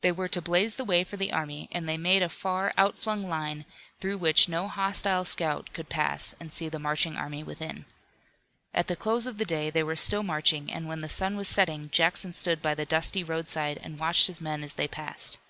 They 0.00 0.12
were 0.12 0.28
to 0.28 0.40
blaze 0.40 0.76
the 0.76 0.84
way 0.84 1.02
for 1.02 1.16
the 1.16 1.32
army 1.32 1.68
and 1.72 1.88
they 1.88 1.96
made 1.96 2.22
a 2.22 2.28
far 2.28 2.72
out 2.78 2.96
flung 3.00 3.20
line, 3.28 3.64
through 4.00 4.18
which 4.18 4.48
no 4.48 4.68
hostile 4.68 5.24
scout 5.24 5.70
could 5.72 5.88
pass 5.88 6.36
and 6.38 6.52
see 6.52 6.68
the 6.68 6.78
marching 6.78 7.16
army 7.16 7.42
within. 7.42 7.84
At 8.72 8.86
the 8.86 8.94
close 8.94 9.26
of 9.26 9.38
the 9.38 9.44
day 9.44 9.70
they 9.70 9.82
were 9.82 9.96
still 9.96 10.22
marching, 10.22 10.72
and 10.72 10.86
when 10.86 11.00
the 11.00 11.08
sun 11.08 11.36
was 11.36 11.48
setting 11.48 11.90
Jackson 11.90 12.32
stood 12.32 12.62
by 12.62 12.76
the 12.76 12.84
dusty 12.86 13.24
roadside 13.24 13.80
and 13.82 13.98
watched 13.98 14.28
his 14.28 14.40
men 14.40 14.62
as 14.62 14.74
they 14.74 14.86
passed. 14.86 15.40